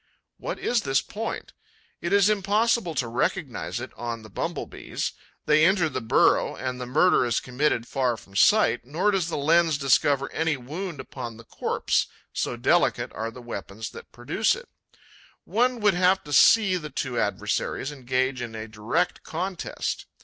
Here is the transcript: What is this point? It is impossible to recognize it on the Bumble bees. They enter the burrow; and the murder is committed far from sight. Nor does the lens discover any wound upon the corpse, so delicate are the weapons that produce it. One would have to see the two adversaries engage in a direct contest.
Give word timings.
What 0.37 0.57
is 0.57 0.81
this 0.81 0.99
point? 0.99 1.53
It 2.01 2.11
is 2.11 2.27
impossible 2.27 2.95
to 2.95 3.07
recognize 3.07 3.79
it 3.79 3.91
on 3.95 4.23
the 4.23 4.31
Bumble 4.31 4.65
bees. 4.65 5.11
They 5.45 5.63
enter 5.63 5.89
the 5.89 6.01
burrow; 6.01 6.55
and 6.55 6.81
the 6.81 6.87
murder 6.87 7.23
is 7.23 7.39
committed 7.39 7.87
far 7.87 8.17
from 8.17 8.35
sight. 8.35 8.83
Nor 8.83 9.11
does 9.11 9.27
the 9.27 9.37
lens 9.37 9.77
discover 9.77 10.31
any 10.31 10.57
wound 10.57 10.99
upon 10.99 11.37
the 11.37 11.43
corpse, 11.43 12.07
so 12.33 12.57
delicate 12.57 13.13
are 13.13 13.29
the 13.29 13.43
weapons 13.43 13.91
that 13.91 14.11
produce 14.11 14.55
it. 14.55 14.69
One 15.43 15.79
would 15.81 15.93
have 15.93 16.23
to 16.23 16.33
see 16.33 16.77
the 16.77 16.89
two 16.89 17.19
adversaries 17.19 17.91
engage 17.91 18.41
in 18.41 18.55
a 18.55 18.67
direct 18.67 19.21
contest. 19.21 20.07